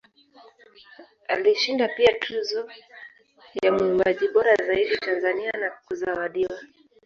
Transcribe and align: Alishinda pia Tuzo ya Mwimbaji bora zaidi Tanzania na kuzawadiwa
Alishinda 1.27 1.87
pia 1.87 2.15
Tuzo 2.19 2.71
ya 3.63 3.71
Mwimbaji 3.71 4.27
bora 4.27 4.55
zaidi 4.55 4.97
Tanzania 4.97 5.51
na 5.51 5.71
kuzawadiwa 5.85 6.59